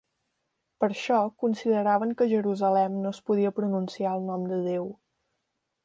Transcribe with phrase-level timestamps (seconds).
[0.83, 4.93] Per això consideraven que a Jerusalem no es podia pronunciar el nom de Déu.